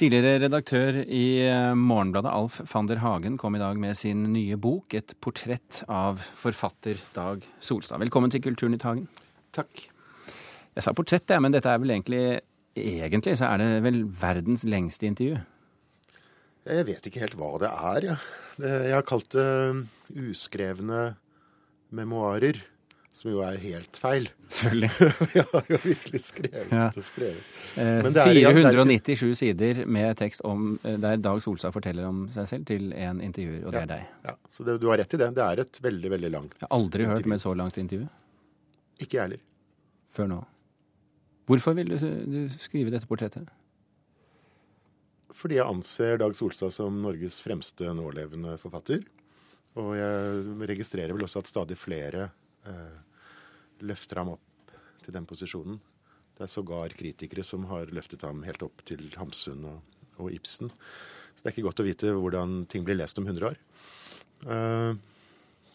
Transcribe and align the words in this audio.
Tidligere 0.00 0.38
redaktør 0.40 0.96
i 1.02 1.42
eh, 1.44 1.74
Morgenbladet, 1.76 2.30
Alf 2.32 2.54
van 2.70 2.86
der 2.88 3.02
Hagen, 3.02 3.34
kom 3.36 3.58
i 3.58 3.60
dag 3.60 3.76
med 3.76 3.98
sin 3.98 4.22
nye 4.32 4.56
bok, 4.56 4.94
et 4.96 5.12
portrett 5.20 5.82
av 5.92 6.22
forfatter 6.40 6.96
Dag 7.12 7.44
Solstad. 7.60 8.00
Velkommen 8.00 8.32
til 8.32 8.40
Kulturnytt 8.46 8.86
Hagen. 8.88 9.10
Takk. 9.52 9.82
Jeg 10.72 10.86
sa 10.86 10.94
portrett, 10.96 11.28
jeg, 11.28 11.44
men 11.44 11.52
dette 11.52 11.68
er 11.68 11.82
vel 11.82 11.92
egentlig 11.98 12.22
Egentlig 12.80 13.34
så 13.36 13.50
er 13.50 13.60
det 13.60 13.68
vel 13.84 14.00
verdens 14.22 14.64
lengste 14.64 15.04
intervju? 15.10 15.36
Jeg 16.70 16.88
vet 16.88 17.10
ikke 17.10 17.24
helt 17.26 17.36
hva 17.36 17.50
det 17.60 17.68
er, 17.68 18.06
jeg. 18.06 18.16
Ja. 18.62 18.74
Jeg 18.86 18.94
har 18.94 19.08
kalt 19.10 19.34
det 19.36 19.48
uskrevne 20.30 21.10
memoarer. 21.92 22.62
Som 23.20 23.34
jo 23.34 23.42
er 23.44 23.58
helt 23.60 23.98
feil. 24.00 24.30
Selvfølgelig. 24.48 24.90
Vi 25.34 25.42
har 25.44 25.66
jo 25.68 25.78
virkelig 25.82 26.20
skrevet 26.24 26.70
ja. 26.72 26.86
og 26.88 27.04
skrevet. 27.04 27.50
Eh, 27.76 28.06
497 28.16 29.34
sider 29.36 29.82
med 29.84 30.16
tekst 30.16 30.40
om, 30.48 30.78
eh, 30.88 30.96
der 31.02 31.20
Dag 31.20 31.42
Solstad 31.44 31.74
forteller 31.76 32.08
om 32.08 32.22
seg 32.32 32.48
selv 32.48 32.64
til 32.70 32.94
en 32.96 33.20
intervjuer, 33.20 33.66
og 33.66 33.74
det 33.74 33.82
ja. 33.82 33.84
er 33.84 33.90
deg. 33.90 34.06
Ja, 34.24 34.34
Så 34.48 34.64
det, 34.64 34.78
du 34.80 34.88
har 34.88 35.02
rett 35.02 35.12
i 35.12 35.20
det. 35.20 35.28
Det 35.36 35.44
er 35.44 35.62
et 35.66 35.82
veldig, 35.84 36.12
veldig 36.16 36.32
langt 36.32 36.54
intervju. 36.54 36.64
Jeg 36.64 36.70
har 36.70 36.78
aldri 36.78 37.04
intervju. 37.04 37.18
hørt 37.20 37.28
med 37.28 37.36
et 37.36 37.44
så 37.44 37.54
langt 37.60 37.82
intervju. 37.84 38.08
Ikke 39.04 39.18
jeg 39.18 39.22
heller. 39.26 39.44
Før 40.16 40.32
nå. 40.32 40.40
Hvorfor 41.50 41.76
vil 41.76 41.92
du 41.92 42.40
skrive 42.56 42.94
dette 42.94 43.10
portrettet? 43.10 43.52
Fordi 45.36 45.60
jeg 45.60 45.68
anser 45.68 46.18
Dag 46.20 46.32
Solstad 46.36 46.72
som 46.72 47.02
Norges 47.04 47.36
fremste 47.44 47.92
nålevende 47.96 48.56
forfatter. 48.60 49.04
Og 49.80 49.92
jeg 49.98 50.70
registrerer 50.72 51.14
vel 51.14 51.28
også 51.28 51.44
at 51.44 51.50
stadig 51.50 51.76
flere 51.78 52.30
eh, 52.66 52.98
løfter 53.86 54.20
ham 54.20 54.34
opp 54.36 54.74
til 55.04 55.16
den 55.16 55.26
posisjonen. 55.28 55.80
Det 56.36 56.46
er 56.46 56.52
sågar 56.52 56.94
kritikere 56.96 57.44
som 57.44 57.66
har 57.70 57.92
løftet 57.94 58.22
ham 58.24 58.44
helt 58.46 58.62
opp 58.64 58.84
til 58.88 59.10
Hamsun 59.20 59.66
og, 59.68 59.98
og 60.20 60.30
Ibsen. 60.32 60.70
Så 61.34 61.42
det 61.42 61.50
er 61.50 61.56
ikke 61.56 61.68
godt 61.68 61.82
å 61.82 61.86
vite 61.88 62.14
hvordan 62.16 62.64
ting 62.70 62.86
blir 62.86 62.98
lest 62.98 63.20
om 63.20 63.28
100 63.28 63.50
år. 63.50 63.60
Uh, 64.44 64.96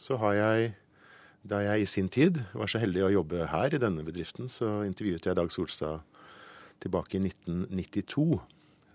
så 0.02 0.18
har 0.22 0.38
jeg 0.40 0.74
da 1.46 1.60
jeg 1.62 1.84
i 1.84 1.90
sin 1.90 2.08
tid 2.10 2.40
var 2.58 2.70
så 2.70 2.82
heldig 2.82 3.04
å 3.06 3.14
jobbe 3.20 3.46
her 3.52 3.76
i 3.78 3.82
denne 3.82 4.02
bedriften, 4.06 4.50
så 4.50 4.82
intervjuet 4.88 5.28
jeg 5.28 5.38
Dag 5.38 5.52
Solstad 5.54 6.02
tilbake 6.82 7.20
i 7.20 7.22
1992. 7.28 8.40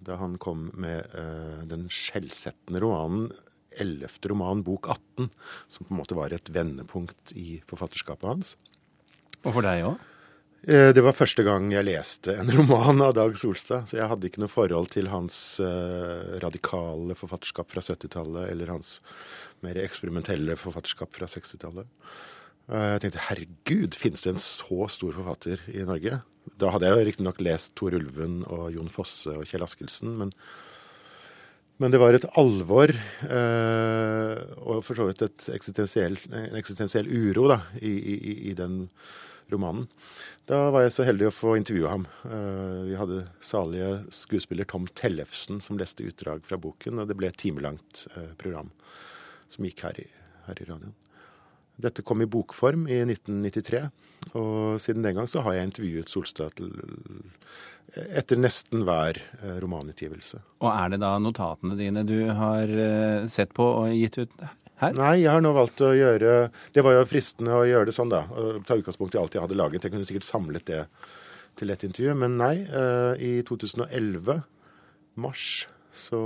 Da 0.03 0.17
han 0.19 0.35
kom 0.43 0.67
med 0.75 1.07
uh, 1.15 1.63
den 1.71 1.87
skjellsettende 1.93 2.83
romanen 2.83 3.31
'Ellevte 3.71 4.33
roman, 4.33 4.65
bok 4.67 4.89
18', 4.91 5.29
som 5.71 5.87
på 5.87 5.95
en 5.95 6.01
måte 6.01 6.17
var 6.19 6.35
et 6.35 6.51
vendepunkt 6.51 7.31
i 7.39 7.61
forfatterskapet 7.71 8.27
hans. 8.27 8.57
Og 9.45 9.57
for 9.57 9.67
deg 9.67 9.85
òg? 9.89 10.07
Uh, 10.61 10.91
det 10.93 11.05
var 11.05 11.17
første 11.17 11.45
gang 11.47 11.71
jeg 11.73 11.89
leste 11.89 12.35
en 12.37 12.51
roman 12.59 13.01
av 13.07 13.15
Dag 13.17 13.39
Solstad. 13.41 13.89
Så 13.89 14.01
jeg 14.01 14.11
hadde 14.11 14.29
ikke 14.29 14.43
noe 14.45 14.53
forhold 14.53 14.91
til 14.93 15.09
hans 15.13 15.39
uh, 15.63 16.37
radikale 16.43 17.17
forfatterskap 17.17 17.73
fra 17.73 17.85
70-tallet 17.85 18.51
eller 18.53 18.75
hans 18.75 18.99
mer 19.65 19.81
eksperimentelle 19.81 20.59
forfatterskap 20.61 21.17
fra 21.17 21.29
60-tallet. 21.31 21.89
Jeg 22.71 23.01
tenkte 23.03 23.23
herregud, 23.27 23.97
finnes 23.99 24.23
det 24.23 24.31
en 24.31 24.43
så 24.43 24.87
stor 24.95 25.17
forfatter 25.17 25.63
i 25.75 25.83
Norge? 25.83 26.21
Da 26.61 26.71
hadde 26.75 26.87
jeg 26.87 26.97
jo 26.97 27.07
riktignok 27.09 27.41
lest 27.43 27.73
Tor 27.79 27.95
Ulven 27.97 28.43
og 28.47 28.69
Jon 28.75 28.91
Fosse 28.93 29.33
og 29.35 29.49
Kjell 29.49 29.65
Askelsen, 29.65 30.13
men, 30.21 30.31
men 31.83 31.93
det 31.93 32.01
var 32.03 32.17
et 32.17 32.29
alvor 32.41 32.93
eh, 32.93 34.37
og 34.61 34.85
for 34.87 34.99
så 34.99 35.09
vidt 35.09 35.25
en 35.27 36.61
eksistensiell 36.61 37.11
uro 37.11 37.49
da, 37.51 37.61
i, 37.81 37.91
i, 37.91 38.37
i, 38.53 38.55
den 38.59 38.85
romanen. 39.53 39.89
Da 40.51 40.59
var 40.75 40.83
jeg 40.83 40.95
så 40.97 41.07
heldig 41.07 41.29
å 41.29 41.35
få 41.35 41.55
intervjue 41.59 41.91
ham. 41.93 42.07
Eh, 42.27 42.79
vi 42.89 42.97
hadde 42.99 43.21
salige 43.45 43.91
skuespiller 44.15 44.67
Tom 44.67 44.89
Tellefsen 44.99 45.61
som 45.63 45.79
leste 45.79 46.07
utdrag 46.09 46.43
fra 46.47 46.59
boken, 46.59 46.99
og 46.99 47.11
det 47.11 47.17
ble 47.19 47.31
et 47.31 47.39
timelangt 47.39 48.07
eh, 48.17 48.33
program 48.41 48.73
som 49.51 49.67
gikk 49.67 49.85
her 49.87 50.01
i, 50.03 50.09
her 50.49 50.59
i 50.59 50.67
radioen. 50.67 50.97
Dette 51.81 52.03
kom 52.05 52.21
i 52.21 52.29
bokform 52.29 52.89
i 52.91 52.99
1993, 53.07 53.85
og 54.37 54.81
siden 54.83 55.07
den 55.07 55.17
gang 55.17 55.31
så 55.31 55.45
har 55.47 55.57
jeg 55.57 55.71
intervjuet 55.71 56.11
Solstad 56.13 56.59
etter 57.91 58.39
nesten 58.39 58.85
hver 58.87 59.23
eh, 59.41 59.57
romanutgivelse. 59.63 60.43
Og 60.61 60.69
er 60.75 60.93
det 60.93 61.01
da 61.03 61.15
notatene 61.23 61.79
dine 61.79 62.05
du 62.07 62.19
har 62.37 62.75
sett 63.33 63.55
på 63.57 63.71
og 63.85 63.95
gitt 63.95 64.19
ut 64.21 64.35
her? 64.81 64.95
Nei, 64.97 65.15
jeg 65.23 65.33
har 65.33 65.43
nå 65.45 65.53
valgt 65.57 65.83
å 65.85 65.93
gjøre 65.95 66.51
Det 66.75 66.85
var 66.85 66.97
jo 66.97 67.09
fristende 67.09 67.57
å 67.57 67.67
gjøre 67.69 67.91
det 67.91 67.97
sånn, 67.97 68.13
da. 68.13 68.25
Ta 68.67 68.79
utgangspunkt 68.81 69.17
i 69.17 69.21
alt 69.21 69.37
jeg 69.37 69.45
hadde 69.45 69.59
laget. 69.59 69.85
Jeg 69.85 69.95
kunne 69.95 70.09
sikkert 70.09 70.29
samlet 70.29 70.67
det 70.71 70.85
til 71.61 71.73
et 71.73 71.85
intervju, 71.85 72.17
men 72.23 72.39
nei. 72.41 72.55
Eh, 72.65 73.21
I 73.21 73.33
2011, 73.49 74.41
mars, 75.21 75.47
så 75.97 76.23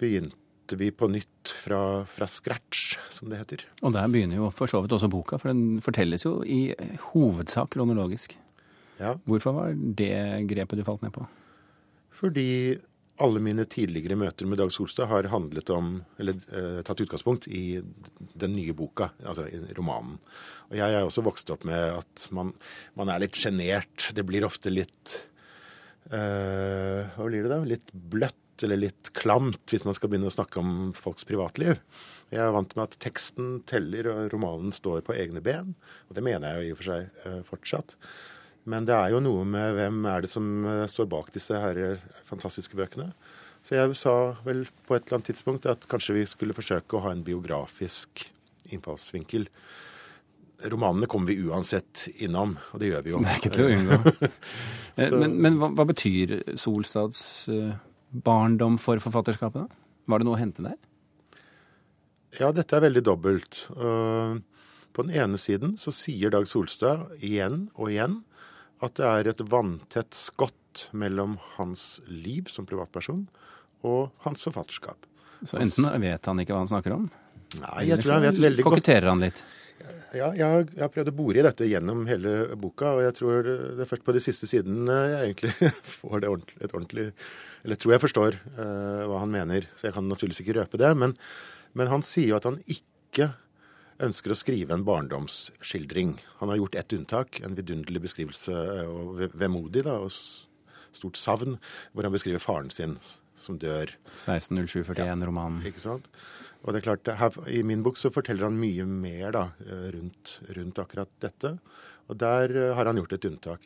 begynte 0.00 0.78
vi 0.78 0.90
på 0.94 1.08
nytt 1.12 1.52
fra, 1.64 1.80
fra, 2.08 2.28
scratch, 2.30 2.96
som 3.12 3.30
det 3.32 3.42
heter. 3.42 3.66
Og 3.82 3.94
der 3.96 4.08
begynner 4.12 4.40
jo 4.40 4.50
for 4.54 4.70
så 4.70 4.80
vidt 4.84 4.94
også 4.96 5.10
boka, 5.12 5.38
for 5.40 5.52
den 5.52 5.82
fortelles 5.84 6.24
jo 6.26 6.38
i 6.46 6.74
hovedsak 7.10 7.74
kronologisk. 7.74 8.36
Ja. 9.00 9.16
Hvorfor 9.26 9.56
var 9.56 9.74
det 9.74 10.46
grepet 10.50 10.78
du 10.78 10.86
falt 10.86 11.02
ned 11.02 11.14
på? 11.16 11.26
Fordi 12.14 12.78
alle 13.22 13.40
mine 13.42 13.64
tidligere 13.70 14.16
møter 14.18 14.48
med 14.50 14.58
Dag 14.58 14.72
Solstad 14.74 15.06
har 15.10 15.28
handlet 15.30 15.70
om, 15.70 16.00
eller 16.18 16.38
eh, 16.50 16.80
tatt 16.86 17.02
utgangspunkt 17.04 17.46
i 17.46 17.78
den 18.34 18.56
nye 18.56 18.74
boka, 18.74 19.12
altså 19.22 19.46
romanen. 19.78 20.16
Og 20.70 20.78
jeg 20.80 20.96
er 20.96 21.06
også 21.06 21.22
vokst 21.26 21.52
opp 21.54 21.66
med 21.68 22.00
at 22.00 22.26
man, 22.34 22.50
man 22.98 23.12
er 23.12 23.22
litt 23.22 23.38
sjenert. 23.38 24.10
Det 24.16 24.24
blir 24.26 24.46
ofte 24.46 24.72
litt 24.72 25.18
eh, 26.10 27.04
Hva 27.14 27.28
blir 27.28 27.46
det 27.46 27.52
da? 27.52 27.60
Litt 27.68 27.94
bløtt 27.94 28.40
eller 28.64 28.78
litt 28.78 29.10
klamt 29.18 29.70
hvis 29.70 29.82
man 29.86 29.96
skal 29.98 30.10
begynne 30.10 30.30
å 30.30 30.34
snakke 30.34 30.58
om 30.62 30.92
folks 30.98 31.26
privatliv. 31.28 31.78
Jeg 32.34 32.42
er 32.42 32.54
vant 32.54 32.74
med 32.74 32.88
at 32.88 32.98
teksten 33.02 33.60
teller 33.68 34.10
og 34.10 34.34
romanen 34.34 34.74
står 34.74 35.02
på 35.06 35.14
egne 35.14 35.42
ben. 35.44 35.74
Og 36.08 36.18
det 36.18 36.24
mener 36.26 36.50
jeg 36.50 36.58
jo 36.58 36.66
i 36.66 36.74
og 36.74 36.80
for 36.80 36.90
seg 36.90 37.26
eh, 37.28 37.42
fortsatt. 37.46 37.94
Men 38.70 38.86
det 38.88 38.96
er 38.96 39.12
jo 39.12 39.22
noe 39.24 39.44
med 39.48 39.74
hvem 39.76 40.04
er 40.08 40.24
det 40.24 40.30
som 40.32 40.46
eh, 40.68 40.84
står 40.90 41.08
bak 41.12 41.32
disse 41.34 41.58
her 41.60 41.80
fantastiske 42.28 42.76
bøkene. 42.78 43.10
Så 43.64 43.78
jeg 43.78 43.96
sa 43.96 44.14
vel 44.44 44.66
på 44.84 44.96
et 44.96 45.06
eller 45.06 45.18
annet 45.18 45.30
tidspunkt 45.32 45.68
at 45.68 45.86
kanskje 45.88 46.18
vi 46.18 46.24
skulle 46.28 46.56
forsøke 46.56 46.98
å 46.98 47.04
ha 47.06 47.14
en 47.14 47.24
biografisk 47.24 48.26
innfallsvinkel. 48.72 49.46
Romanene 50.72 51.08
kommer 51.10 51.32
vi 51.32 51.44
uansett 51.48 52.06
innom, 52.24 52.58
og 52.72 52.80
det 52.80 52.90
gjør 52.90 53.04
vi 53.04 53.12
jo. 53.14 53.20
Det 53.24 53.32
er 53.32 53.40
ikke 53.40 53.54
til 53.54 53.64
å 53.64 53.78
unngå. 53.78 54.28
men, 55.22 55.38
men 55.46 55.56
hva, 55.60 55.70
hva, 55.76 55.88
betyr 55.88 56.36
Solstads 56.60 57.22
barndom 58.24 58.76
for 58.80 59.00
forfatterskapet? 59.02 59.64
da? 59.64 59.84
Var 60.12 60.20
det 60.20 60.28
noe 60.28 60.36
å 60.36 60.40
hente 60.40 60.64
der? 60.64 60.76
Ja, 62.40 62.50
dette 62.52 62.76
er 62.76 62.84
veldig 62.84 63.04
dobbelt. 63.06 63.64
På 64.94 65.04
den 65.06 65.16
ene 65.16 65.40
siden 65.40 65.76
så 65.80 65.92
sier 65.94 66.32
Dag 66.34 66.46
Solstad 66.50 67.12
igjen 67.24 67.68
og 67.74 67.92
igjen 67.92 68.20
at 68.86 69.00
det 69.00 69.08
er 69.08 69.32
et 69.32 69.42
vanntett 69.50 70.14
skott 70.16 70.86
mellom 70.92 71.38
hans 71.56 71.98
liv 72.06 72.48
som 72.52 72.66
privatperson 72.68 73.26
og 73.84 74.14
hans 74.24 74.46
forfatterskap. 74.46 75.10
Så 75.44 75.60
enten 75.60 75.90
vet 76.02 76.30
han 76.30 76.40
ikke 76.40 76.54
hva 76.54 76.64
han 76.64 76.72
snakker 76.72 76.96
om? 76.96 77.10
Nei, 77.60 77.84
jeg 77.90 78.00
tror 78.02 78.16
han 78.16 78.24
vet 78.24 78.40
veldig 78.40 78.64
godt. 78.64 78.78
Koketterer 78.78 79.12
han 79.12 79.22
litt? 79.22 79.44
Ja, 80.14 80.28
jeg 80.38 80.46
har, 80.78 80.90
prøvd 80.94 81.10
å 81.10 81.16
bore 81.16 81.40
i 81.40 81.44
dette 81.44 81.66
gjennom 81.66 82.04
hele 82.06 82.54
boka, 82.60 82.92
og 82.94 83.02
jeg 83.02 83.16
tror 83.16 83.48
det 83.48 83.82
er 83.82 83.90
først 83.90 84.04
på 84.06 84.14
de 84.14 84.22
siste 84.22 84.48
sidene 84.48 84.98
jeg 85.10 85.32
egentlig 85.32 85.70
får 85.96 86.22
det 86.22 86.30
ordentlig, 86.30 86.58
et 86.60 86.74
ordentlig 86.74 87.06
Eller 87.64 87.80
tror 87.80 87.94
jeg 87.94 88.04
forstår 88.04 88.38
uh, 88.54 89.02
hva 89.10 89.22
han 89.24 89.34
mener, 89.34 89.66
så 89.74 89.88
jeg 89.88 89.96
kan 89.96 90.06
naturligvis 90.08 90.44
ikke 90.44 90.58
røpe 90.60 90.80
det. 90.80 90.92
Men, 91.00 91.16
men, 91.74 91.90
han 91.90 92.06
sier 92.06 92.30
jo 92.30 92.38
at 92.38 92.46
han 92.48 92.60
ikke 92.70 93.32
ønsker 94.02 94.34
å 94.34 94.38
skrive 94.38 94.74
en 94.74 94.86
barndomsskildring. 94.86 96.16
Han 96.40 96.50
har 96.52 96.60
gjort 96.62 96.78
ett 96.80 96.96
unntak, 96.96 97.40
en 97.44 97.54
vidunderlig 97.58 98.04
beskrivelse 98.08 98.54
eh, 98.54 98.88
og 98.88 99.36
vemodig 99.38 99.84
da, 99.86 99.98
og 100.02 100.12
stort 100.94 101.18
savn, 101.18 101.58
hvor 101.92 102.06
han 102.06 102.14
beskriver 102.14 102.42
faren 102.42 102.72
sin 102.74 102.98
som 103.44 103.58
dør. 103.60 103.92
160741-romanen. 104.14 105.62
Ja, 105.62 105.72
ikke 105.72 105.84
sant? 105.84 106.08
Og 106.64 106.72
det 106.72 106.80
er 106.80 106.86
klart, 106.86 107.10
her, 107.20 107.36
I 107.50 107.60
min 107.66 107.84
bok 107.84 107.98
så 108.00 108.10
forteller 108.12 108.48
han 108.48 108.56
mye 108.56 108.86
mer 108.88 109.34
da, 109.36 109.44
eh, 109.66 109.90
rundt, 109.98 110.38
rundt 110.56 110.80
akkurat 110.80 111.12
dette. 111.20 111.58
Og 112.08 112.18
der 112.20 112.52
uh, 112.52 112.70
har 112.76 112.88
han 112.88 112.98
gjort 113.00 113.14
et 113.16 113.26
unntak. 113.28 113.62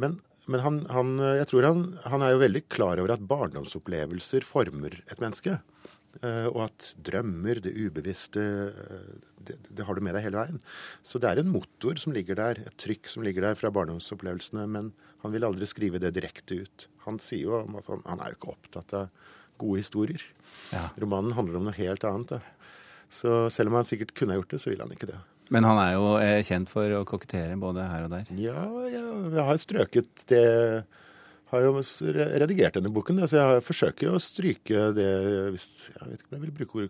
Men, 0.00 0.20
men 0.50 0.62
han, 0.64 0.80
han, 0.90 1.14
eh, 1.22 1.36
jeg 1.40 1.50
tror 1.52 1.68
han, 1.68 1.84
han, 2.06 2.22
er 2.22 2.34
jo 2.34 2.42
veldig 2.42 2.64
klar 2.72 3.02
over 3.02 3.14
at 3.14 3.24
barndomsopplevelser 3.30 4.46
former 4.46 5.00
et 5.06 5.22
menneske. 5.22 5.60
Uh, 6.20 6.48
og 6.52 6.58
at 6.66 6.90
drømmer, 7.08 7.62
det 7.64 7.72
ubevisste, 7.72 8.42
det, 9.42 9.56
det, 9.68 9.86
har 9.88 9.96
du 9.96 10.02
med 10.04 10.16
deg 10.16 10.26
hele 10.26 10.42
veien. 10.42 10.60
Så 11.06 11.20
det 11.22 11.30
er 11.30 11.40
en 11.40 11.52
motor 11.54 11.98
som 12.00 12.14
ligger 12.14 12.38
der, 12.38 12.60
et 12.66 12.78
trykk 12.80 13.08
som 13.10 13.24
ligger 13.26 13.46
der 13.46 13.58
fra 13.58 13.72
barndomsopplevelsene. 13.74 14.66
Men 14.70 14.92
han 15.24 15.34
vil 15.34 15.46
aldri 15.48 15.68
skrive 15.70 16.02
det 16.02 16.14
direkte 16.18 16.62
ut. 16.64 16.88
Han 17.06 17.20
sier 17.22 17.48
jo 17.48 17.60
at 17.62 17.90
han, 17.90 18.04
han 18.06 18.22
er 18.22 18.32
jo 18.32 18.40
ikke 18.40 18.54
opptatt 18.56 18.96
av 18.98 19.30
gode 19.62 19.82
historier. 19.82 20.24
Ja. 20.74 20.88
Romanen 21.00 21.36
handler 21.36 21.60
om 21.60 21.68
noe 21.68 21.76
helt 21.76 22.04
annet. 22.08 22.36
Da. 22.36 22.72
Så 23.12 23.44
selv 23.52 23.72
om 23.72 23.80
han 23.80 23.88
sikkert 23.88 24.14
kunne 24.18 24.38
gjort 24.38 24.54
det, 24.54 24.62
så 24.62 24.72
vil 24.72 24.82
han 24.82 24.92
ikke 24.94 25.10
det. 25.12 25.20
Men 25.52 25.66
han 25.68 25.78
er 25.82 25.94
jo 25.98 26.12
eh, 26.16 26.40
kjent 26.46 26.70
for 26.70 26.88
å 26.96 27.04
kokettere 27.08 27.58
både 27.60 27.84
her 27.84 28.06
og 28.06 28.14
der? 28.14 28.28
Ja, 28.40 28.62
ja 28.88 29.06
jeg 29.34 29.46
har 29.48 29.58
strøket 29.60 30.24
det 30.30 30.46
har 31.52 31.66
jo 31.66 31.74
redigert 32.42 32.78
denne 32.78 32.92
boken, 32.92 33.20
så 33.28 33.38
jeg 33.38 33.66
forsøker 33.66 34.08
jo 34.08 34.16
å 34.16 34.22
stryke 34.22 34.88
det 34.96 35.10
hvis, 35.54 35.68
Jeg 35.92 36.08
vet 36.08 36.22
ikke 36.22 36.30
om 36.30 36.38
jeg 36.38 36.46
vil 36.46 36.56
bruke 36.62 36.80
ord 36.80 36.88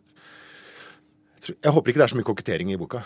jeg, 1.42 1.56
jeg 1.58 1.74
håper 1.74 1.90
ikke 1.90 1.98
det 1.98 2.06
er 2.06 2.12
så 2.12 2.18
mye 2.20 2.28
kokettering 2.28 2.70
i 2.70 2.78
boka. 2.78 3.02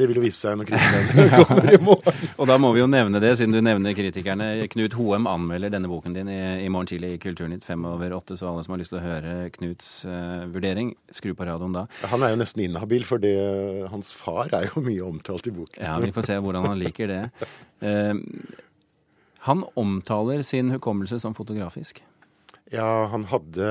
Det 0.00 0.06
vil 0.08 0.16
jo 0.16 0.22
vise 0.24 0.38
seg 0.40 0.56
når 0.56 0.68
kritikerne 0.70 1.40
kommer 1.44 1.74
i 1.74 1.80
morgen. 1.82 2.28
og 2.40 2.48
da 2.48 2.56
må 2.62 2.70
vi 2.74 2.80
jo 2.80 2.86
nevne 2.90 3.20
det, 3.22 3.34
siden 3.38 3.54
du 3.54 3.60
nevner 3.64 3.94
kritikerne. 3.96 4.48
Knut 4.72 4.96
Hoem 4.96 5.28
anmelder 5.28 5.74
denne 5.74 5.90
boken 5.90 6.16
din 6.16 6.30
i, 6.32 6.40
i 6.64 6.70
morgen 6.72 6.88
tidlig 6.88 7.12
i 7.16 7.20
Kulturnytt 7.20 7.66
fem 7.68 7.84
over 7.88 8.14
åtte, 8.16 8.38
så 8.40 8.48
alle 8.50 8.64
som 8.64 8.74
har 8.74 8.80
lyst 8.82 8.94
til 8.94 9.00
å 9.00 9.04
høre 9.04 9.34
Knuts 9.58 9.90
uh, 10.08 10.48
vurdering, 10.54 10.94
skru 11.14 11.34
på 11.36 11.46
radioen 11.48 11.76
da. 11.76 11.84
Han 12.14 12.24
er 12.24 12.34
jo 12.34 12.40
nesten 12.40 12.64
inhabil, 12.64 13.04
for 13.08 13.22
det, 13.22 13.36
hans 13.92 14.14
far 14.16 14.52
er 14.56 14.70
jo 14.70 14.84
mye 14.86 15.04
omtalt 15.04 15.50
i 15.50 15.54
boken. 15.54 15.84
Ja, 15.84 15.98
vi 16.02 16.14
får 16.16 16.30
se 16.30 16.40
hvordan 16.40 16.70
han 16.70 16.80
liker 16.80 17.10
det. 17.10 17.22
Uh, 17.84 18.16
han 19.46 19.64
omtaler 19.80 20.42
sin 20.46 20.72
hukommelse 20.74 21.20
som 21.22 21.36
fotografisk. 21.36 22.02
Ja, 22.70 23.06
han 23.10 23.24
hadde 23.30 23.70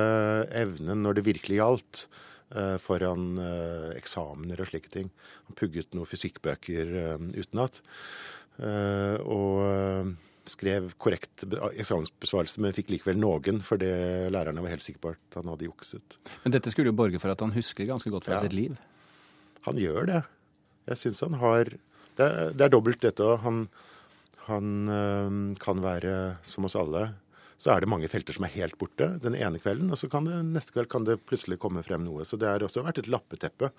evnen 0.55 1.05
når 1.05 1.19
det 1.19 1.27
virkelig 1.29 1.61
gjaldt. 1.61 2.07
Eh, 2.49 2.79
foran 2.81 3.37
eh, 3.37 3.91
eksamener 3.99 4.63
og 4.63 4.71
slike 4.71 4.89
ting. 4.89 5.11
Han 5.45 5.57
pugget 5.59 5.93
noen 5.93 6.09
fysikkbøker 6.09 6.95
eh, 7.03 7.27
utenat. 7.37 7.83
Og 8.59 10.09
skrev 10.49 10.89
korrekt 10.99 11.45
eksamensbesvarelse, 11.45 12.59
men 12.59 12.73
fikk 12.75 12.89
likevel 12.91 13.15
noen, 13.21 13.61
fordi 13.63 13.87
lærerne 14.33 14.59
var 14.65 14.73
helt 14.73 14.83
sikre 14.83 14.99
på 15.05 15.11
at 15.13 15.37
han 15.39 15.47
hadde 15.53 15.69
jukset. 15.69 16.17
Men 16.43 16.55
dette 16.57 16.73
skulle 16.73 16.91
jo 16.91 16.97
borge 16.97 17.21
for 17.23 17.31
at 17.31 17.39
han 17.45 17.53
husker 17.55 17.87
ganske 17.87 18.11
godt 18.11 18.27
fra 18.27 18.35
ja. 18.35 18.41
sitt 18.43 18.57
liv? 18.57 18.75
Han 19.69 19.79
gjør 19.79 20.09
det. 20.09 20.19
Jeg 20.91 21.01
syns 21.05 21.23
han 21.23 21.39
har 21.39 21.71
Det 22.17 22.25
er, 22.25 22.51
det 22.51 22.65
er 22.65 22.73
dobbelt, 22.73 22.99
dette. 22.99 23.29
Han, 23.45 23.69
han 24.47 25.55
kan 25.59 25.81
være 25.83 26.13
som 26.47 26.65
oss 26.69 26.77
alle 26.79 27.09
så 27.59 27.73
er 27.73 27.83
det 27.83 27.89
mange 27.91 28.07
felter 28.07 28.35
som 28.35 28.45
er 28.47 28.53
helt 28.55 28.77
borte 28.79 29.09
den 29.19 29.35
ene 29.35 29.59
kvelden, 29.59 29.91
og 29.91 29.99
så 29.99 30.07
kan 30.11 30.27
det 30.27 30.37
neste 30.47 30.71
kveld 30.71 30.87
kan 30.91 31.03
det 31.07 31.19
plutselig 31.27 31.59
komme 31.59 31.83
frem 31.83 32.05
noe. 32.05 32.23
Så 32.23 32.39
det 32.39 32.47
har 32.47 32.63
også 32.63 32.85
vært 32.85 33.01
et 33.01 33.09
lappeteppe 33.11 33.71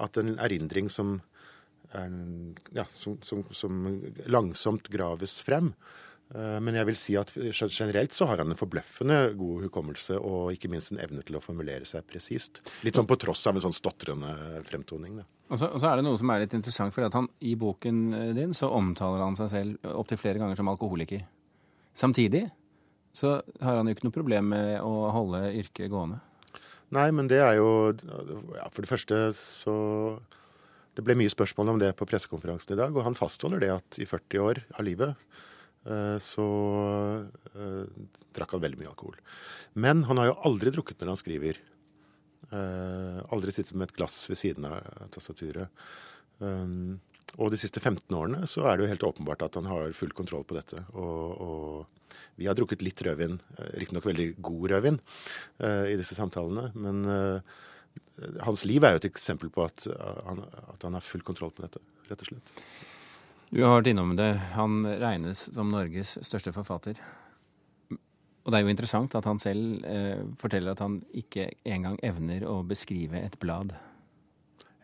at 0.00 0.16
en 0.16 0.38
erindring 0.40 0.88
som, 0.92 1.18
er, 1.92 2.14
ja, 2.72 2.86
som, 2.96 3.18
som, 3.20 3.44
som 3.52 3.84
langsomt 4.24 4.88
graves 4.92 5.36
frem. 5.44 5.74
Eh, 6.34 6.58
men 6.62 6.74
jeg 6.74 6.88
vil 6.88 6.98
si 6.98 7.14
at 7.18 7.30
generelt 7.36 8.14
så 8.16 8.26
har 8.30 8.42
han 8.42 8.50
en 8.50 8.58
forbløffende 8.58 9.18
god 9.38 9.68
hukommelse, 9.68 10.18
og 10.18 10.50
ikke 10.56 10.70
minst 10.72 10.92
en 10.92 11.00
evne 11.02 11.22
til 11.26 11.38
å 11.38 11.44
formulere 11.44 11.86
seg 11.88 12.06
presist. 12.08 12.64
Litt 12.86 12.98
sånn 12.98 13.08
på 13.08 13.18
tross 13.20 13.44
av 13.46 13.58
en 13.58 13.66
sånn 13.68 13.76
stotrende 13.76 14.62
fremtoning. 14.66 15.20
Da. 15.20 15.26
Og 15.46 15.60
så, 15.60 15.70
og 15.70 15.78
så, 15.78 15.90
er 15.90 16.00
det 16.00 16.06
noe 16.08 16.18
som 16.18 16.30
er 16.34 16.42
litt 16.42 16.56
interessant, 16.58 16.94
for 16.94 17.06
at 17.06 17.14
han, 17.14 17.30
i 17.46 17.54
boken 17.58 18.04
din 18.36 18.54
så 18.56 18.72
omtaler 18.74 19.22
han 19.22 19.38
seg 19.38 19.52
selv 19.52 19.90
opptil 19.94 20.20
flere 20.20 20.42
ganger 20.42 20.58
som 20.58 20.72
alkoholiker. 20.72 21.22
Samtidig 21.96 22.48
så 23.16 23.38
har 23.62 23.78
han 23.78 23.88
jo 23.88 23.94
ikke 23.96 24.08
noe 24.08 24.16
problem 24.18 24.50
med 24.52 24.80
å 24.84 25.06
holde 25.14 25.46
yrket 25.56 25.88
gående. 25.92 26.18
Nei, 26.94 27.08
men 27.14 27.30
det 27.30 27.40
er 27.42 27.56
jo 27.58 27.70
ja, 28.54 28.68
For 28.70 28.84
det 28.84 28.90
første 28.90 29.16
så 29.34 29.72
Det 30.94 31.02
ble 31.02 31.16
mye 31.18 31.32
spørsmål 31.32 31.72
om 31.72 31.80
det 31.82 31.88
på 31.98 32.06
pressekonferansen 32.06 32.76
i 32.76 32.78
dag, 32.78 32.94
og 32.94 33.02
han 33.02 33.18
fastholder 33.18 33.64
det 33.64 33.72
at 33.74 33.98
i 33.98 34.06
40 34.06 34.44
år 34.44 34.60
av 34.78 34.86
livet 34.86 35.16
eh, 35.16 35.55
så 36.22 36.46
uh, 37.54 37.86
drakk 38.36 38.56
han 38.56 38.62
veldig 38.64 38.80
mye 38.80 38.92
alkohol. 38.92 39.18
Men 39.78 40.04
han 40.08 40.20
har 40.20 40.30
jo 40.30 40.38
aldri 40.48 40.72
drukket 40.74 41.02
når 41.02 41.14
han 41.14 41.20
skriver. 41.20 41.60
Uh, 42.50 43.22
aldri 43.34 43.54
sittet 43.54 43.76
med 43.76 43.88
et 43.88 43.98
glass 43.98 44.24
ved 44.30 44.40
siden 44.40 44.66
av 44.68 44.80
tastaturet. 45.14 45.70
Og 47.36 47.50
de 47.52 47.58
siste 47.58 47.80
15 47.80 48.12
årene 48.14 48.46
så 48.48 48.66
er 48.68 48.76
det 48.76 48.84
jo 48.84 48.90
helt 48.90 49.04
åpenbart 49.08 49.44
at 49.46 49.56
han 49.58 49.68
har 49.68 49.94
full 49.96 50.12
kontroll 50.16 50.44
på 50.46 50.56
dette. 50.56 50.82
Og, 50.94 51.40
og 51.42 52.18
vi 52.38 52.46
har 52.48 52.56
drukket 52.56 52.84
litt 52.84 53.00
rødvin, 53.02 53.38
eh, 53.56 53.70
riktignok 53.80 54.06
veldig 54.06 54.26
god 54.44 54.66
rødvin, 54.72 54.98
i 55.64 55.96
disse 55.98 56.16
samtalene. 56.16 56.68
Men 56.76 57.02
hans 58.44 58.66
liv 58.68 58.84
er 58.84 58.94
jo 58.94 59.00
et 59.02 59.08
eksempel 59.08 59.50
på 59.52 59.64
at, 59.64 59.88
han, 60.28 60.44
at 60.76 60.86
han 60.86 60.96
har 60.96 61.04
full 61.04 61.24
kontroll 61.26 61.54
på 61.56 61.64
dette, 61.64 61.82
rett 62.10 62.22
og 62.22 62.30
slett. 62.30 62.54
Du 63.52 63.62
har 63.62 63.78
vært 63.78 63.92
innom 63.92 64.16
det. 64.18 64.32
Han 64.56 64.80
regnes 64.84 65.46
som 65.54 65.70
Norges 65.70 66.16
største 66.26 66.52
forfatter. 66.54 66.98
Og 68.46 68.52
det 68.52 68.58
er 68.58 68.64
jo 68.66 68.72
interessant 68.72 69.14
at 69.18 69.26
han 69.26 69.40
selv 69.42 69.84
eh, 69.86 70.22
forteller 70.38 70.74
at 70.74 70.82
han 70.82 71.00
ikke 71.14 71.48
engang 71.66 71.98
evner 72.06 72.46
å 72.46 72.60
beskrive 72.66 73.18
et 73.18 73.38
blad. 73.42 73.74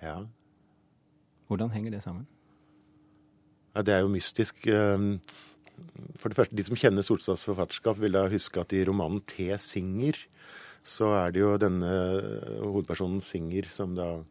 Ja. 0.02 0.20
Hvordan 1.50 1.70
henger 1.74 1.94
det 1.94 2.02
sammen? 2.02 2.26
Ja, 3.74 3.82
Det 3.82 3.94
er 3.94 4.02
jo 4.02 4.12
mystisk. 4.12 4.66
Ehm, 4.66 5.20
for 6.18 6.28
det 6.28 6.38
første, 6.38 6.56
De 6.56 6.64
som 6.66 6.76
kjenner 6.76 7.06
Solstads 7.06 7.46
forfatterskap, 7.46 7.98
vil 7.98 8.12
da 8.12 8.28
huske 8.28 8.60
at 8.60 8.72
i 8.72 8.84
romanen 8.84 9.22
T. 9.26 9.50
Singer 9.58 10.18
så 10.82 11.12
er 11.14 11.30
det 11.30 11.40
jo 11.40 11.56
denne 11.58 11.92
hovedpersonen 12.62 13.22
Singer 13.22 13.70
som 13.70 13.94
da 13.94 14.24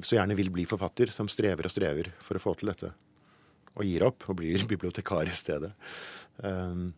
så 0.00 0.14
gjerne 0.14 0.36
vil 0.38 0.50
bli 0.54 0.64
forfatter, 0.64 1.10
som 1.10 1.28
strever 1.28 1.66
og 1.66 1.72
strever 1.74 2.12
for 2.22 2.38
å 2.38 2.42
få 2.42 2.54
til 2.56 2.70
dette. 2.70 2.92
Og 3.78 3.84
gir 3.86 4.06
opp 4.08 4.26
og 4.28 4.40
blir 4.40 4.64
bibliotekar 4.72 5.30
i 5.30 5.36
stedet. 5.36 5.72
Ehm, 6.46 6.90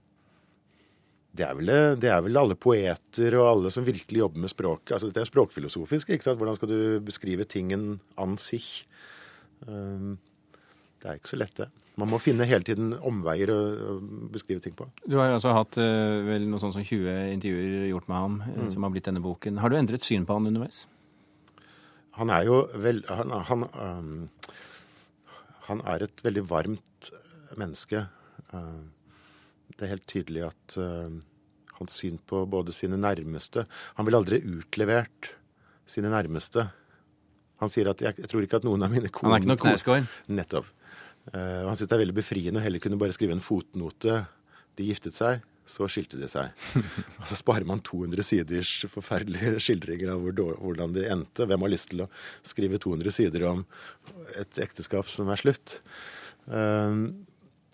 det 1.31 1.45
er, 1.47 1.53
vel, 1.55 1.71
det 2.03 2.09
er 2.11 2.25
vel 2.27 2.41
alle 2.41 2.57
poeter 2.59 3.37
og 3.39 3.47
alle 3.47 3.71
som 3.71 3.87
virkelig 3.87 4.25
jobber 4.25 4.43
med 4.43 4.51
språk. 4.51 4.91
Altså, 4.97 5.13
det 5.15 5.23
er 5.23 5.29
språkfilosofisk. 5.29 6.11
ikke 6.11 6.27
sant? 6.27 6.41
Hvordan 6.41 6.59
skal 6.59 6.73
du 6.73 6.81
beskrive 7.07 7.47
tingen 7.47 8.01
an 8.19 8.35
sich? 8.43 8.83
Ehm, 9.69 10.17
det 11.01 11.09
er 11.09 11.21
ikke 11.21 11.33
så 11.33 11.39
lett, 11.39 11.55
det. 11.57 11.71
Man 12.01 12.09
må 12.09 12.21
finne 12.23 12.47
hele 12.49 12.65
tiden 12.65 12.95
omveier 12.97 13.51
å, 13.53 13.59
beskrive 14.33 14.63
ting 14.65 14.77
på. 14.77 14.87
Du 15.05 15.19
har 15.19 15.33
altså 15.33 15.53
hatt 15.57 15.77
uh, 15.81 16.21
vel 16.27 16.47
noe 16.49 16.61
sånt 16.63 16.77
som 16.77 16.85
20 16.87 17.35
intervjuer 17.35 17.91
gjort 17.91 18.09
med 18.09 18.17
ham, 18.17 18.39
eh, 18.47 18.57
mm. 18.65 18.71
som 18.75 18.87
har 18.87 18.95
blitt 18.95 19.09
denne 19.11 19.23
boken. 19.25 19.61
Har 19.61 19.73
du 19.73 19.77
endret 19.79 20.05
syn 20.07 20.27
på 20.29 20.37
han 20.37 20.49
underveis? 20.51 20.85
Han 22.19 22.33
er 22.35 22.45
jo 22.49 22.63
vel 22.83 23.01
Han, 23.09 23.31
han, 23.49 23.67
um, 23.73 24.25
han 25.71 25.83
er 25.87 26.07
et 26.07 26.25
veldig 26.25 26.43
varmt 26.51 27.11
menneske. 27.59 28.05
Uh, 28.51 28.83
det 29.77 29.87
er 29.87 29.93
helt 29.95 30.09
tydelig 30.11 30.49
at 30.49 30.77
uh, 30.81 31.13
hans 31.79 31.99
syn 32.03 32.19
på 32.29 32.43
både 32.51 32.75
sine 32.75 32.99
nærmeste 33.01 33.65
Han 33.97 34.07
ville 34.07 34.19
aldri 34.19 34.41
utlevert 34.43 35.31
sine 35.89 36.11
nærmeste. 36.13 36.67
Han 37.63 37.73
sier 37.73 37.91
at 37.93 38.03
jeg, 38.03 38.17
jeg 38.19 38.31
tror 38.31 38.45
ikke 38.45 38.61
at 38.61 38.67
noen 38.67 38.83
av 38.87 38.93
mine 38.93 39.11
koner 39.13 39.35
Han 39.35 39.39
er 39.39 39.45
ikke 39.45 39.53
noen 39.53 39.63
knausgård? 39.65 40.11
Nettopp. 40.33 40.69
Uh, 41.31 41.69
han 41.69 41.77
syns 41.77 41.87
det 41.87 41.97
er 41.97 42.03
veldig 42.05 42.19
befriende 42.19 42.63
å 42.63 42.65
heller 42.65 42.83
kunne 42.83 42.99
bare 43.01 43.15
skrive 43.17 43.37
en 43.37 43.45
fotnote. 43.45 44.23
De 44.79 44.87
giftet 44.89 45.17
seg, 45.17 45.45
så 45.71 45.89
skilte 45.91 46.19
de 46.21 46.29
seg. 46.31 46.53
Og 47.21 47.27
så 47.31 47.39
sparer 47.39 47.67
man 47.69 47.83
200 47.87 48.27
siders 48.27 48.73
forferdelige 48.91 49.61
skildringer 49.63 50.15
av 50.17 50.27
hvordan 50.61 50.97
det 50.97 51.09
endte. 51.13 51.47
Hvem 51.47 51.67
har 51.67 51.73
lyst 51.73 51.93
til 51.93 52.05
å 52.05 52.11
skrive 52.47 52.81
200 52.83 53.15
sider 53.15 53.47
om 53.51 53.65
et 54.41 54.63
ekteskap 54.63 55.11
som 55.11 55.31
er 55.31 55.41
slutt? 55.41 55.79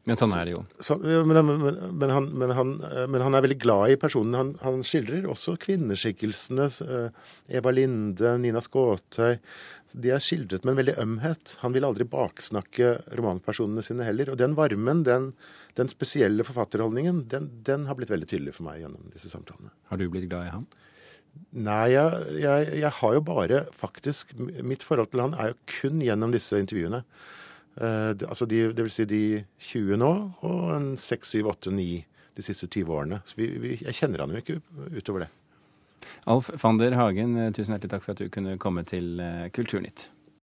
Men 0.07 0.19
sånn 0.19 0.35
er 0.39 0.47
det 0.47 0.53
jo. 0.55 0.61
Så, 0.79 0.95
men, 1.03 1.35
men, 1.35 1.79
men, 1.99 2.13
han, 2.15 2.29
han, 2.55 2.69
men, 3.11 3.23
han, 3.25 3.35
er 3.35 3.43
veldig 3.43 3.59
glad 3.59 3.91
i 3.91 3.97
personen. 3.99 4.37
Han, 4.39 4.53
han 4.63 4.85
skildrer 4.87 5.27
også 5.27 5.57
kvinneskikkelsene. 5.65 6.69
Eva 7.59 7.73
Linde, 7.75 8.37
Nina 8.39 8.63
Skåtøy. 8.63 9.41
De 9.97 10.13
er 10.15 10.23
skildret 10.23 10.63
med 10.63 10.75
en 10.75 10.79
veldig 10.79 10.95
ømhet. 11.03 11.57
Han 11.63 11.75
vil 11.75 11.89
aldri 11.89 12.07
baksnakke 12.13 12.93
romanpersonene 13.19 13.83
sine 13.83 14.07
heller. 14.07 14.31
Og 14.31 14.39
den 14.39 14.55
varmen, 14.59 15.03
den, 15.09 15.33
den 15.79 15.91
spesielle 15.91 16.47
forfatterholdningen, 16.47 17.25
den, 17.33 17.49
den, 17.67 17.89
har 17.91 17.99
blitt 17.99 18.13
veldig 18.15 18.29
tydelig 18.31 18.55
for 18.59 18.69
meg 18.69 18.85
gjennom 18.85 19.09
disse 19.15 19.33
samtalene. 19.33 19.73
Har 19.91 19.99
du 19.99 20.07
blitt 20.13 20.29
glad 20.31 20.47
i 20.47 20.53
han? 20.55 20.69
Nei, 21.67 21.89
jeg, 21.97 22.37
jeg, 22.45 22.69
jeg 22.81 22.93
har 23.01 23.13
jo 23.13 23.21
bare 23.27 23.59
faktisk 23.77 24.31
Mitt 24.65 24.81
forhold 24.87 25.11
til 25.13 25.21
han 25.21 25.35
er 25.37 25.51
jo 25.51 25.59
kun 25.69 25.99
gjennom 26.01 26.33
disse 26.33 26.57
intervjuene. 26.63 27.03
Eh, 27.77 28.13
altså 28.29 28.47
de, 28.49 28.63
det 28.73 28.87
vil 28.87 28.93
si 28.93 29.05
de 29.09 29.23
20 29.71 29.99
nå, 30.01 30.13
og 30.49 30.69
en 30.77 30.93
6, 31.01 31.35
7, 31.37 31.41
8, 31.53 31.75
9 31.77 31.89
de 32.37 32.45
siste 32.45 32.69
20 32.69 32.93
årene. 32.93 33.21
Så 33.29 33.41
vi, 33.41 33.51
vi, 33.61 33.75
jeg 33.83 33.97
kjenner 33.99 34.25
han 34.25 34.33
jo 34.33 34.43
ikke 34.43 34.61
utover 34.97 35.27
det. 35.27 35.31
Alf 36.31 36.51
Fander 36.61 36.97
Hagen, 36.97 37.37
eh, 37.41 37.53
tusen 37.55 37.77
hjertelig 37.77 37.95
takk 37.97 38.05
for 38.07 38.17
at 38.17 38.23
du 38.23 38.33
kunne 38.33 38.59
komme 38.63 38.85
til 38.89 39.21
eh, 39.23 39.49
Kulturnytt. 39.55 40.09